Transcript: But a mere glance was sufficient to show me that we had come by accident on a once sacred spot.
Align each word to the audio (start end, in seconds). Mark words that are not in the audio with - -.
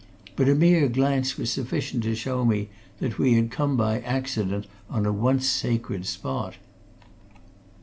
But 0.35 0.49
a 0.49 0.55
mere 0.55 0.87
glance 0.87 1.37
was 1.37 1.51
sufficient 1.51 2.01
to 2.05 2.15
show 2.15 2.43
me 2.43 2.69
that 2.97 3.19
we 3.19 3.35
had 3.35 3.51
come 3.51 3.77
by 3.77 3.99
accident 3.99 4.65
on 4.89 5.05
a 5.05 5.13
once 5.13 5.45
sacred 5.45 6.07
spot. 6.07 6.55